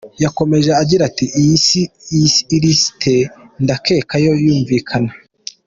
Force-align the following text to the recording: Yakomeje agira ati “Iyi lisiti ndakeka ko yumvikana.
Yakomeje 0.23 0.69
agira 0.81 1.01
ati 1.09 1.25
“Iyi 1.39 1.55
lisiti 2.63 3.15
ndakeka 3.63 4.15
ko 4.21 4.25
yumvikana. 4.43 5.11